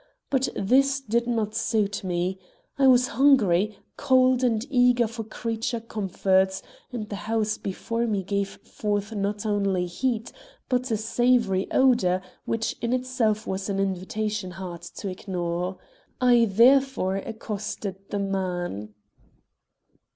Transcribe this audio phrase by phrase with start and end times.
[0.31, 2.39] But this did not suit me.
[2.75, 8.49] I was hungry, cold, and eager for creature comforts, and the house before me gave
[8.65, 10.31] forth not only heat,
[10.69, 15.77] but a savory odor which in itself was an invitation hard to ignore.
[16.19, 18.95] I therefore accosted the man.